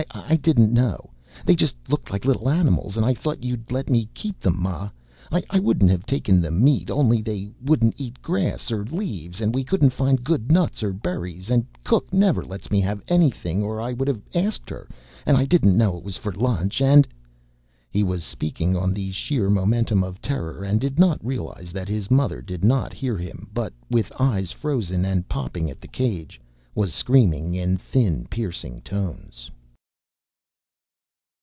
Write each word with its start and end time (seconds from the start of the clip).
I 0.13 0.35
didn't 0.35 0.73
know. 0.73 1.11
They 1.45 1.55
just 1.55 1.75
looked 1.87 2.09
like 2.09 2.25
little 2.25 2.49
animals 2.49 2.97
and 2.97 3.05
I 3.05 3.13
thought 3.13 3.43
you'd 3.43 3.71
let 3.71 3.87
me 3.87 4.09
keep 4.15 4.39
them, 4.39 4.59
ma. 4.63 4.89
I 5.31 5.59
wouldn't 5.59 5.91
have 5.91 6.07
taken 6.07 6.41
the 6.41 6.49
meat 6.49 6.89
only 6.89 7.21
they 7.21 7.51
wouldn't 7.63 8.01
eat 8.01 8.19
grass 8.19 8.71
or 8.71 8.83
leaves 8.85 9.41
and 9.41 9.53
we 9.53 9.63
couldn't 9.63 9.91
find 9.91 10.23
good 10.23 10.51
nuts 10.51 10.81
or 10.81 10.91
berries 10.91 11.51
and 11.51 11.67
cook 11.83 12.11
never 12.11 12.43
lets 12.43 12.71
me 12.71 12.79
have 12.81 13.03
anything 13.09 13.61
or 13.61 13.79
I 13.79 13.93
would 13.93 14.07
have 14.07 14.21
asked 14.33 14.71
her 14.71 14.89
and 15.23 15.37
I 15.37 15.45
didn't 15.45 15.77
know 15.77 15.97
it 15.97 16.03
was 16.03 16.17
for 16.17 16.31
lunch 16.33 16.81
and" 16.81 17.07
He 17.91 18.01
was 18.01 18.23
speaking 18.23 18.75
on 18.75 18.93
the 18.95 19.11
sheer 19.11 19.51
momentum 19.51 20.03
of 20.03 20.19
terror 20.19 20.63
and 20.63 20.81
did 20.81 20.97
not 20.97 21.23
realize 21.23 21.71
that 21.73 21.89
his 21.89 22.09
mother 22.09 22.41
did 22.41 22.63
not 22.63 22.91
hear 22.91 23.17
him 23.19 23.49
but, 23.53 23.71
with 23.89 24.11
eyes 24.19 24.51
frozen 24.51 25.05
and 25.05 25.29
popping 25.29 25.69
at 25.69 25.79
the 25.79 25.87
cage, 25.87 26.41
was 26.73 26.91
screaming 26.93 27.53
in 27.53 27.77
thin, 27.77 28.25
piercing 28.31 28.81
tones. 28.81 29.51